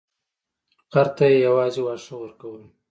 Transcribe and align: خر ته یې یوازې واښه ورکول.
خر 0.91 1.07
ته 1.15 1.23
یې 1.31 1.37
یوازې 1.47 1.81
واښه 1.83 2.15
ورکول. 2.19 2.61